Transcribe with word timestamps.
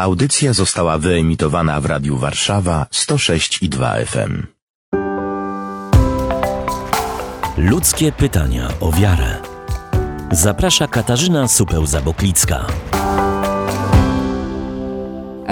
Audycja 0.00 0.52
została 0.52 0.98
wyemitowana 0.98 1.80
w 1.80 1.86
Radiu 1.86 2.16
Warszawa 2.16 2.86
106 2.90 3.62
i 3.62 3.68
2 3.68 3.94
FM. 3.94 4.46
Ludzkie 7.56 8.12
pytania 8.12 8.68
o 8.80 8.92
wiarę. 8.92 9.36
Zaprasza 10.32 10.88
Katarzyna 10.88 11.46
Supeł-Zaboklicka. 11.46 12.64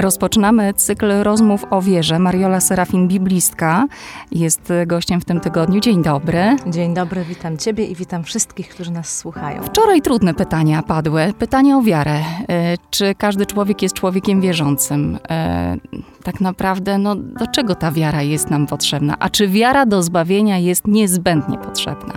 Rozpoczynamy 0.00 0.75
cykl 0.75 1.12
rozmów 1.22 1.64
o 1.70 1.82
wierze. 1.82 2.18
Mariola 2.18 2.61
Serafin, 2.61 3.09
biblistka, 3.09 3.86
jest 4.32 4.72
gościem 4.86 5.21
w 5.21 5.25
tym 5.25 5.40
tygodniu. 5.40 5.80
Dzień 5.80 6.02
dobry. 6.02 6.57
Dzień 6.66 6.95
dobry, 6.95 7.25
witam 7.25 7.57
Ciebie 7.57 7.84
i 7.84 7.95
witam 7.95 8.25
wszystkich, 8.25 8.68
którzy 8.68 8.90
nas 8.90 9.18
słuchają. 9.18 9.62
Wczoraj 9.62 10.03
trudne 10.03 10.34
pytania 10.34 10.82
padły. 10.82 11.32
Pytania 11.39 11.76
o 11.76 11.82
wiarę. 11.82 12.21
E, 12.48 12.76
czy 12.90 13.14
każdy 13.14 13.46
człowiek 13.46 13.82
jest 13.82 13.95
człowiekiem 13.95 14.40
wierzącym? 14.40 15.18
E, 15.30 15.76
tak 16.22 16.40
naprawdę, 16.40 16.99
no, 16.99 17.14
do 17.14 17.46
czego 17.46 17.75
ta 17.75 17.93
wiara 17.93 18.22
jest 18.22 18.50
nam 18.50 18.67
potrzebna? 18.67 19.17
A 19.18 19.30
czy 19.30 19.49
wiara 19.49 19.86
do 19.86 20.03
zbawienia 20.03 20.58
jest 20.58 20.86
niezbędnie 20.86 21.58
potrzebna? 21.58 22.14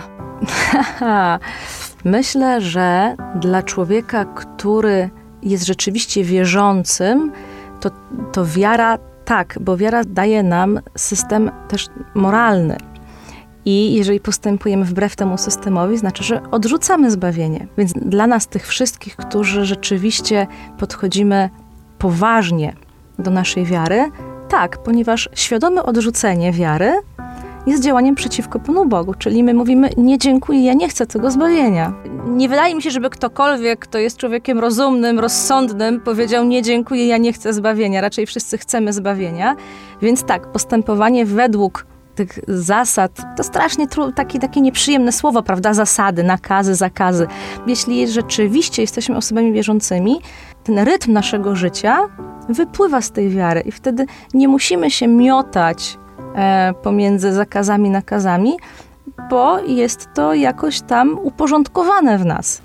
Myślę, 2.06 2.62
że 2.62 3.16
dla 3.36 3.64
człowieka, 3.64 4.26
który 4.26 5.10
jest 5.44 5.66
rzeczywiście 5.66 6.24
wierzącym, 6.24 7.32
to, 7.82 7.90
to 8.32 8.46
wiara 8.46 8.98
tak, 9.26 9.58
bo 9.62 9.78
wiara 9.78 10.04
daje 10.04 10.44
nam 10.44 10.80
system 10.98 11.52
też 11.68 11.88
moralny. 12.16 12.78
I 13.66 13.94
jeżeli 13.94 14.20
postępujemy 14.20 14.86
wbrew 14.86 15.16
temu 15.16 15.38
systemowi, 15.38 15.98
znaczy, 15.98 16.24
że 16.24 16.42
odrzucamy 16.52 17.12
zbawienie. 17.12 17.68
Więc 17.78 17.94
dla 17.94 18.28
nas, 18.28 18.48
tych 18.48 18.68
wszystkich, 18.68 19.16
którzy 19.16 19.66
rzeczywiście 19.66 20.48
podchodzimy 20.78 21.50
poważnie 21.98 22.74
do 23.20 23.32
naszej 23.32 23.66
wiary, 23.66 24.12
tak, 24.50 24.84
ponieważ 24.84 25.30
świadome 25.34 25.84
odrzucenie 25.84 26.52
wiary 26.52 26.94
jest 27.68 27.84
działaniem 27.84 28.16
przeciwko 28.16 28.60
Panu 28.60 28.86
Bogu. 28.86 29.14
Czyli 29.14 29.44
my 29.44 29.54
mówimy, 29.54 29.90
nie 29.98 30.18
dziękuję, 30.18 30.66
ja 30.66 30.74
nie 30.74 30.90
chcę 30.90 31.08
tego 31.08 31.32
zbawienia. 31.32 31.94
Nie 32.28 32.50
wydaje 32.50 32.76
mi 32.76 32.82
się, 32.82 32.92
żeby 32.92 33.10
ktokolwiek, 33.10 33.80
kto 33.80 33.98
jest 33.98 34.18
człowiekiem 34.18 34.60
rozumnym, 34.60 35.20
rozsądnym, 35.20 36.02
powiedział, 36.02 36.46
nie 36.46 36.62
dziękuję, 36.62 37.08
ja 37.08 37.18
nie 37.18 37.34
chcę 37.34 37.54
zbawienia. 37.54 38.02
Raczej 38.02 38.26
wszyscy 38.26 38.58
chcemy 38.58 38.94
zbawienia. 38.94 39.56
Więc 40.02 40.24
tak, 40.24 40.52
postępowanie 40.52 41.26
według 41.26 41.86
tych 42.16 42.40
zasad, 42.48 43.12
to 43.38 43.44
strasznie 43.44 43.88
takie, 44.16 44.40
takie 44.40 44.62
nieprzyjemne 44.62 45.12
słowo, 45.12 45.44
prawda? 45.44 45.74
Zasady, 45.74 46.24
nakazy, 46.24 46.76
zakazy. 46.76 47.28
Jeśli 47.68 48.08
rzeczywiście 48.08 48.82
jesteśmy 48.82 49.18
osobami 49.18 49.54
wierzącymi, 49.54 50.22
ten 50.64 50.80
rytm 50.80 51.14
naszego 51.14 51.56
życia 51.56 51.98
wypływa 52.50 53.02
z 53.02 53.12
tej 53.12 53.30
wiary 53.30 53.62
i 53.62 53.72
wtedy 53.72 54.06
nie 54.34 54.48
musimy 54.48 54.92
się 54.92 55.08
miotać 55.08 55.98
pomiędzy 56.84 57.34
zakazami 57.34 57.90
nakazami, 57.90 58.54
bo 59.30 59.60
jest 59.60 60.10
to 60.14 60.34
jakoś 60.34 60.82
tam 60.82 61.20
uporządkowane 61.24 62.18
w 62.18 62.26
nas. 62.26 62.62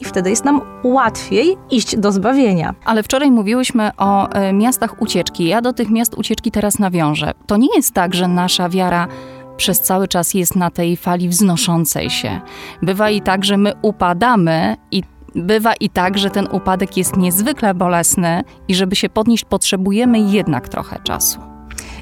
I 0.00 0.04
wtedy 0.04 0.30
jest 0.30 0.44
nam 0.44 0.60
łatwiej 0.84 1.56
iść 1.70 1.96
do 1.96 2.12
zbawienia. 2.12 2.74
Ale 2.84 3.02
wczoraj 3.02 3.30
mówiłyśmy 3.30 3.90
o 3.96 4.28
e, 4.28 4.52
miastach 4.52 5.02
ucieczki. 5.02 5.44
Ja 5.44 5.60
do 5.60 5.72
tych 5.72 5.90
miast 5.90 6.14
ucieczki 6.14 6.50
teraz 6.50 6.78
nawiążę. 6.78 7.32
To 7.46 7.56
nie 7.56 7.76
jest 7.76 7.94
tak, 7.94 8.14
że 8.14 8.28
nasza 8.28 8.68
wiara 8.68 9.08
przez 9.56 9.80
cały 9.80 10.08
czas 10.08 10.34
jest 10.34 10.56
na 10.56 10.70
tej 10.70 10.96
fali 10.96 11.28
wznoszącej 11.28 12.10
się. 12.10 12.40
Bywa 12.82 13.10
i 13.10 13.20
tak, 13.20 13.44
że 13.44 13.56
my 13.56 13.72
upadamy 13.82 14.76
i 14.90 15.02
bywa 15.34 15.72
i 15.74 15.90
tak, 15.90 16.18
że 16.18 16.30
ten 16.30 16.48
upadek 16.52 16.96
jest 16.96 17.16
niezwykle 17.16 17.74
bolesny 17.74 18.42
i 18.68 18.74
żeby 18.74 18.96
się 18.96 19.08
podnieść 19.08 19.44
potrzebujemy 19.44 20.18
jednak 20.18 20.68
trochę 20.68 20.98
czasu. 21.04 21.57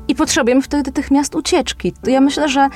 I 0.09 0.15
potrzebujemy 0.15 0.63
wtedy 0.63 0.93
tych 0.93 1.11
miast 1.11 1.35
ucieczki. 1.35 1.93
Ja 2.07 2.21
myślę, 2.21 2.49
że 2.49 2.69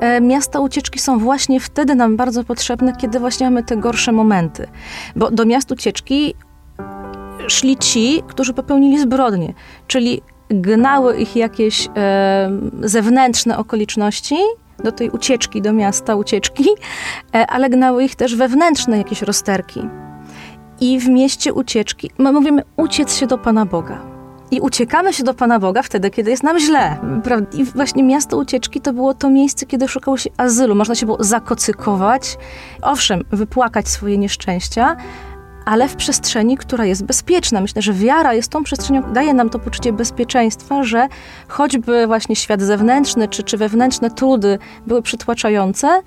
e, 0.00 0.20
miasta 0.20 0.60
ucieczki 0.60 0.98
są 0.98 1.18
właśnie 1.18 1.60
wtedy 1.60 1.94
nam 1.94 2.16
bardzo 2.16 2.44
potrzebne, 2.44 2.92
kiedy 2.96 3.20
właśnie 3.20 3.46
mamy 3.46 3.62
te 3.62 3.76
gorsze 3.76 4.12
momenty. 4.12 4.68
Bo 5.16 5.30
do 5.30 5.44
miast 5.44 5.72
ucieczki 5.72 6.34
szli 7.48 7.76
ci, 7.76 8.22
którzy 8.28 8.54
popełnili 8.54 8.98
zbrodnie, 8.98 9.54
czyli 9.86 10.22
gnały 10.48 11.16
ich 11.16 11.36
jakieś 11.36 11.88
e, 11.96 12.50
zewnętrzne 12.80 13.58
okoliczności, 13.58 14.36
do 14.84 14.92
tej 14.92 15.10
ucieczki, 15.10 15.62
do 15.62 15.72
miasta 15.72 16.16
ucieczki, 16.16 16.68
e, 17.34 17.46
ale 17.46 17.70
gnały 17.70 18.04
ich 18.04 18.14
też 18.14 18.36
wewnętrzne 18.36 18.98
jakieś 18.98 19.22
rozterki. 19.22 19.80
I 20.80 20.98
w 20.98 21.08
mieście 21.08 21.52
ucieczki, 21.52 22.10
my 22.18 22.32
mówimy 22.32 22.62
uciec 22.76 23.16
się 23.16 23.26
do 23.26 23.38
Pana 23.38 23.66
Boga 23.66 24.11
i 24.52 24.60
uciekamy 24.60 25.12
się 25.12 25.24
do 25.24 25.34
Pana 25.34 25.58
Boga 25.58 25.82
wtedy, 25.82 26.10
kiedy 26.10 26.30
jest 26.30 26.42
nam 26.42 26.58
źle. 26.58 26.96
I 27.52 27.64
właśnie 27.64 28.02
miasto 28.02 28.36
ucieczki 28.36 28.80
to 28.80 28.92
było 28.92 29.14
to 29.14 29.30
miejsce, 29.30 29.66
kiedy 29.66 29.88
szukało 29.88 30.16
się 30.16 30.30
azylu. 30.36 30.74
Można 30.74 30.94
się 30.94 31.06
było 31.06 31.24
zakocykować, 31.24 32.38
owszem, 32.82 33.24
wypłakać 33.30 33.88
swoje 33.88 34.18
nieszczęścia, 34.18 34.96
ale 35.64 35.88
w 35.88 35.96
przestrzeni, 35.96 36.56
która 36.56 36.84
jest 36.84 37.04
bezpieczna. 37.04 37.60
Myślę, 37.60 37.82
że 37.82 37.92
wiara 37.92 38.34
jest 38.34 38.48
tą 38.48 38.64
przestrzenią, 38.64 39.12
daje 39.12 39.34
nam 39.34 39.50
to 39.50 39.58
poczucie 39.58 39.92
bezpieczeństwa, 39.92 40.82
że 40.82 41.08
choćby 41.48 42.06
właśnie 42.06 42.36
świat 42.36 42.62
zewnętrzny 42.62 43.28
czy, 43.28 43.42
czy 43.42 43.56
wewnętrzne 43.56 44.10
trudy 44.10 44.58
były 44.86 45.02
przytłaczające, 45.02 46.02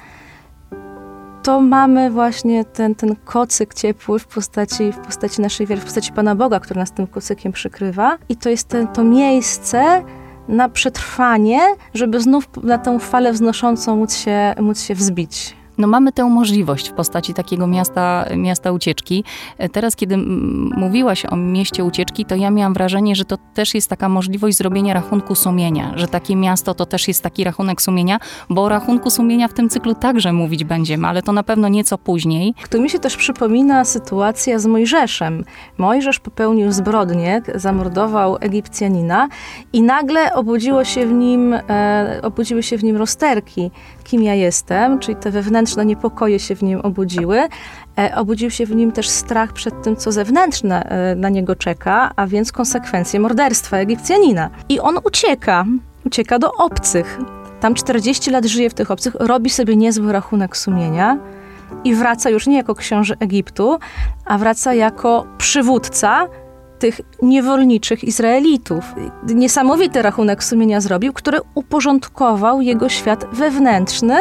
to 1.46 1.62
mamy 1.62 2.12
właśnie 2.12 2.66
ten, 2.66 2.96
ten 2.96 3.16
kocyk 3.26 3.74
ciepły 3.74 4.20
w 4.20 4.28
postaci, 4.28 4.92
w 4.92 4.98
postaci 4.98 5.42
naszej 5.42 5.68
wiary, 5.68 5.82
w 5.82 5.86
postaci 5.86 6.12
Pana 6.12 6.36
Boga, 6.36 6.60
który 6.60 6.80
nas 6.80 6.92
tym 6.92 7.08
kocykiem 7.08 7.52
przykrywa. 7.52 8.18
I 8.30 8.36
to 8.36 8.50
jest 8.50 8.68
ten, 8.68 8.88
to 8.88 9.04
miejsce 9.04 10.04
na 10.48 10.70
przetrwanie, 10.70 11.60
żeby 11.94 12.22
znów 12.22 12.50
na 12.64 12.78
tę 12.78 13.00
falę 13.00 13.34
wznoszącą 13.34 13.96
móc 13.96 14.16
się, 14.16 14.56
móc 14.60 14.82
się 14.82 14.96
wzbić 14.96 15.56
no 15.78 15.88
mamy 15.88 16.12
tę 16.12 16.24
możliwość 16.24 16.90
w 16.90 16.94
postaci 16.94 17.34
takiego 17.34 17.68
miasta, 17.68 18.26
miasta 18.38 18.72
ucieczki. 18.72 19.24
E, 19.58 19.70
teraz, 19.70 19.96
kiedy 19.96 20.18
mówiłaś 20.78 21.26
o 21.26 21.36
mieście 21.36 21.84
ucieczki, 21.84 22.26
to 22.26 22.36
ja 22.36 22.52
miałam 22.52 22.74
wrażenie, 22.74 23.16
że 23.16 23.26
to 23.26 23.38
też 23.54 23.76
jest 23.76 23.90
taka 23.90 24.10
możliwość 24.10 24.58
zrobienia 24.58 24.94
rachunku 24.94 25.36
sumienia, 25.36 25.94
że 25.96 26.08
takie 26.08 26.36
miasto 26.36 26.74
to 26.74 26.86
też 26.86 27.08
jest 27.08 27.24
taki 27.24 27.44
rachunek 27.44 27.82
sumienia, 27.82 28.20
bo 28.50 28.64
o 28.64 28.70
rachunku 28.70 29.10
sumienia 29.10 29.48
w 29.48 29.54
tym 29.54 29.70
cyklu 29.70 29.96
także 29.96 30.34
mówić 30.34 30.64
będziemy, 30.64 31.08
ale 31.08 31.22
to 31.22 31.32
na 31.32 31.44
pewno 31.44 31.68
nieco 31.68 31.98
później. 31.98 32.54
Tu 32.70 32.82
mi 32.82 32.90
się 32.90 33.00
też 33.00 33.18
przypomina 33.18 33.86
sytuacja 33.86 34.60
z 34.60 34.66
Mojżeszem. 34.66 35.44
Mojżesz 35.78 36.20
popełnił 36.20 36.72
zbrodnię, 36.72 37.42
zamordował 37.56 38.38
Egipcjanina 38.40 39.28
i 39.74 39.82
nagle 39.82 40.34
obudziło 40.34 40.84
się 40.84 41.06
w 41.08 41.12
nim, 41.12 41.54
e, 41.54 42.20
obudziły 42.24 42.64
się 42.64 42.78
w 42.78 42.84
nim 42.84 42.98
rozterki 42.98 43.72
kim 44.06 44.24
ja 44.24 44.34
jestem, 44.34 45.00
czyli 45.00 45.16
te 45.16 45.32
wewnętrzne 45.32 45.65
niepokoje 45.84 46.40
się 46.40 46.56
w 46.56 46.64
nim 46.64 46.82
obudziły. 46.82 47.40
E, 47.98 48.16
obudził 48.16 48.52
się 48.52 48.66
w 48.66 48.76
nim 48.76 48.92
też 48.92 49.10
strach 49.10 49.54
przed 49.54 49.84
tym, 49.84 49.96
co 49.96 50.12
zewnętrzne 50.12 50.84
e, 50.84 51.16
na 51.16 51.30
niego 51.30 51.56
czeka, 51.56 52.12
a 52.16 52.28
więc 52.28 52.52
konsekwencje 52.52 53.20
morderstwa 53.20 53.78
Egipcjanina. 53.78 54.50
I 54.70 54.80
on 54.80 55.00
ucieka, 55.04 55.66
ucieka 56.06 56.40
do 56.40 56.54
obcych. 56.54 57.20
Tam 57.60 57.74
40 57.74 58.32
lat 58.32 58.46
żyje 58.46 58.70
w 58.70 58.74
tych 58.74 58.92
obcych, 58.92 59.16
robi 59.20 59.50
sobie 59.50 59.76
niezły 59.76 60.12
rachunek 60.12 60.58
sumienia 60.58 61.18
i 61.84 61.96
wraca 61.96 62.30
już 62.30 62.48
nie 62.48 62.58
jako 62.58 62.76
książę 62.76 63.16
Egiptu, 63.20 63.80
a 64.26 64.38
wraca 64.38 64.74
jako 64.74 65.26
przywódca 65.38 66.28
tych 66.80 67.02
niewolniczych 67.22 68.04
Izraelitów. 68.04 68.96
Niesamowity 69.36 70.02
rachunek 70.02 70.44
sumienia 70.44 70.82
zrobił, 70.82 71.14
który 71.14 71.40
uporządkował 71.56 72.62
jego 72.62 72.90
świat 72.90 73.26
wewnętrzny, 73.34 74.18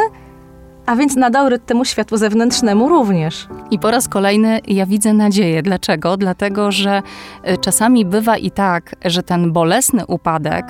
a 0.86 0.96
więc 0.96 1.16
nadał 1.16 1.48
rytm 1.48 1.66
temu 1.66 1.84
światu 1.84 2.16
zewnętrznemu 2.16 2.88
również. 2.88 3.48
I 3.70 3.78
po 3.78 3.90
raz 3.90 4.08
kolejny 4.08 4.60
ja 4.66 4.86
widzę 4.86 5.12
nadzieję. 5.12 5.62
Dlaczego? 5.62 6.16
Dlatego, 6.16 6.72
że 6.72 7.02
y, 7.48 7.58
czasami 7.58 8.04
bywa 8.04 8.36
i 8.36 8.50
tak, 8.50 8.94
że 9.04 9.22
ten 9.22 9.52
bolesny 9.52 10.06
upadek 10.06 10.66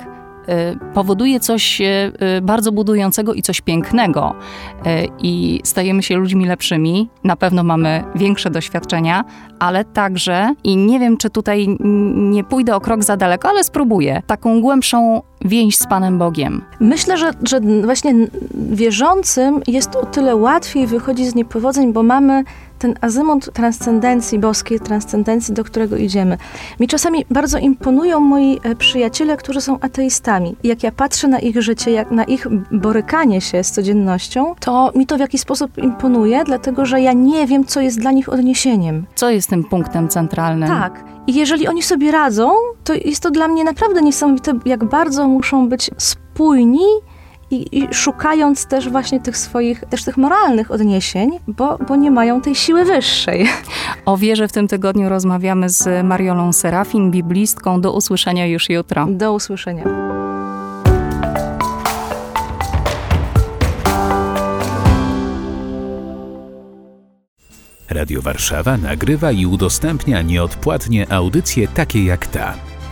Y, 0.49 0.93
powoduje 0.93 1.39
coś 1.39 1.81
y, 1.81 2.11
bardzo 2.41 2.71
budującego 2.71 3.33
i 3.33 3.41
coś 3.41 3.61
pięknego. 3.61 4.35
I 5.19 5.61
stajemy 5.63 6.03
się 6.03 6.17
ludźmi 6.17 6.45
lepszymi. 6.45 7.09
Na 7.23 7.35
pewno 7.35 7.63
mamy 7.63 8.03
większe 8.15 8.49
doświadczenia, 8.49 9.23
ale 9.59 9.85
także, 9.85 10.55
i 10.63 10.77
nie 10.77 10.99
wiem, 10.99 11.17
czy 11.17 11.29
tutaj 11.29 11.77
nie 12.15 12.43
pójdę 12.43 12.75
o 12.75 12.81
krok 12.81 13.03
za 13.03 13.17
daleko, 13.17 13.49
ale 13.49 13.63
spróbuję, 13.63 14.21
taką 14.27 14.61
głębszą 14.61 15.21
więź 15.45 15.77
z 15.77 15.87
Panem 15.87 16.17
Bogiem. 16.17 16.61
Myślę, 16.79 17.17
że, 17.17 17.31
że 17.43 17.59
właśnie 17.59 18.13
wierzącym 18.53 19.61
jest 19.67 19.95
o 19.95 20.05
tyle 20.05 20.35
łatwiej 20.35 20.87
wychodzić 20.87 21.27
z 21.27 21.35
niepowodzeń, 21.35 21.93
bo 21.93 22.03
mamy 22.03 22.43
ten 22.79 22.95
azymut 23.01 23.53
transcendencji 23.53 24.39
boskiej, 24.39 24.79
transcendencji, 24.79 25.53
do 25.53 25.63
którego 25.63 25.97
idziemy. 25.97 26.37
Mi 26.79 26.87
czasami 26.87 27.25
bardzo 27.31 27.57
imponują 27.57 28.19
moi 28.19 28.59
e, 28.63 28.75
przyjaciele, 28.75 29.37
którzy 29.37 29.61
są 29.61 29.79
ateistami. 29.79 30.55
Jak 30.63 30.83
ja 30.83 30.91
patrzę 30.91 31.27
na 31.27 31.39
ich 31.39 31.61
życie, 31.61 31.91
jak 31.91 32.11
na 32.11 32.23
ich 32.23 32.47
borykanie 32.71 33.41
się 33.41 33.63
z 33.63 33.71
codziennością, 33.71 34.55
to 34.59 34.91
mi 34.95 35.05
to 35.05 35.17
w 35.17 35.19
jakiś 35.19 35.41
sposób 35.41 35.77
imponuje, 35.77 36.43
dlatego 36.45 36.85
że 36.85 37.01
ja 37.01 37.13
nie 37.13 37.47
wiem, 37.47 37.65
co 37.65 37.81
jest 37.81 37.99
dla 37.99 38.11
nich 38.11 38.29
odniesieniem. 38.29 39.05
Co 39.15 39.29
jest 39.29 39.49
tym 39.49 39.63
punktem 39.63 40.09
centralnym? 40.09 40.69
Tak. 40.69 41.03
I 41.27 41.33
jeżeli 41.33 41.67
oni 41.67 41.83
sobie 41.83 42.11
radzą, 42.11 42.51
to 42.83 42.93
jest 42.93 43.23
to 43.23 43.31
dla 43.31 43.47
mnie 43.47 43.63
naprawdę 43.63 44.01
niesamowite, 44.01 44.53
jak 44.65 44.83
bardzo 44.83 45.27
muszą 45.35 45.69
być 45.69 45.91
spójni 45.97 46.85
i, 47.51 47.79
i, 47.79 47.87
szukając 47.93 48.65
też 48.65 48.89
właśnie 48.89 49.19
tych 49.19 49.37
swoich, 49.37 49.83
też 49.89 50.03
tych 50.03 50.17
moralnych 50.17 50.71
odniesień, 50.71 51.39
bo, 51.47 51.77
bo 51.87 51.95
nie 51.95 52.11
mają 52.11 52.41
tej 52.41 52.55
siły 52.55 52.85
wyższej. 52.85 53.47
O 54.05 54.17
wierze 54.17 54.47
w 54.47 54.51
tym 54.51 54.67
tygodniu 54.67 55.09
rozmawiamy 55.09 55.69
z 55.69 56.05
Mariolą 56.05 56.53
Serafin, 56.53 57.11
biblistką. 57.11 57.81
Do 57.81 57.93
usłyszenia 57.93 58.47
już 58.47 58.69
jutro. 58.69 59.07
Do 59.09 59.33
usłyszenia. 59.33 59.83
Radio 67.89 68.21
Warszawa 68.21 68.77
nagrywa 68.77 69.31
i 69.31 69.45
udostępnia 69.45 70.21
nieodpłatnie 70.21 71.11
audycje 71.11 71.67
takie 71.67 72.05
jak 72.05 72.27
ta 72.27 72.53